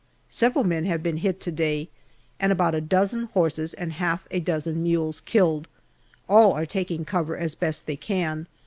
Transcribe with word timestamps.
Several 0.29 0.63
men 0.65 0.85
have 0.85 1.03
been 1.03 1.17
hit 1.17 1.39
to 1.41 1.51
day, 1.51 1.87
and 2.39 2.51
about 2.51 2.73
a 2.73 2.81
dozen 2.81 3.25
horses 3.35 3.75
and 3.75 3.93
half 3.93 4.27
a 4.31 4.39
dozen 4.39 4.81
mules 4.81 5.21
killed. 5.21 5.67
All 6.27 6.53
are 6.53 6.65
taking 6.65 7.05
cover 7.05 7.37
as 7.37 7.53
best 7.53 7.85
they 7.85 7.97
can. 7.97 8.47